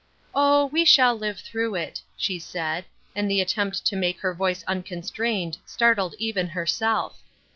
[0.33, 4.63] "Oh, we shall live through it," she said, and the attempt to make her voice
[4.65, 7.19] unconstrained startled even herself.